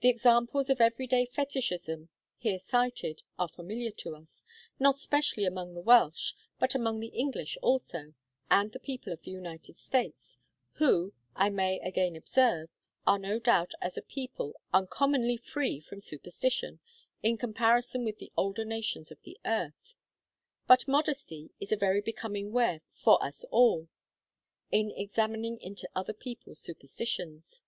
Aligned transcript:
The 0.00 0.08
examples 0.08 0.70
of 0.70 0.80
every 0.80 1.06
day 1.06 1.26
fetichism 1.26 2.08
here 2.38 2.58
cited 2.58 3.22
are 3.38 3.46
familiar 3.46 3.90
to 3.90 4.16
us, 4.16 4.42
not 4.78 4.96
specially 4.96 5.44
among 5.44 5.74
the 5.74 5.82
Welsh, 5.82 6.32
but 6.58 6.74
among 6.74 7.00
the 7.00 7.08
English 7.08 7.58
also, 7.60 8.14
and 8.50 8.72
the 8.72 8.80
people 8.80 9.12
of 9.12 9.20
the 9.20 9.32
United 9.32 9.76
States 9.76 10.38
who, 10.76 11.12
I 11.36 11.50
may 11.50 11.78
again 11.80 12.16
observe, 12.16 12.70
are 13.06 13.18
no 13.18 13.38
doubt 13.38 13.72
as 13.82 13.98
a 13.98 14.08
people 14.08 14.56
uncommonly 14.72 15.36
free 15.36 15.78
from 15.78 16.00
superstition, 16.00 16.80
in 17.22 17.36
comparison 17.36 18.02
with 18.02 18.16
the 18.20 18.32
older 18.38 18.64
nations 18.64 19.10
of 19.10 19.20
the 19.24 19.38
earth; 19.44 19.94
but 20.66 20.88
modesty 20.88 21.50
is 21.60 21.70
a 21.70 21.76
very 21.76 22.00
becoming 22.00 22.50
wear 22.50 22.80
for 22.94 23.22
us 23.22 23.44
all, 23.50 23.88
in 24.72 24.90
examining 24.92 25.60
into 25.60 25.86
other 25.94 26.14
people's 26.14 26.60
superstitions. 26.60 27.60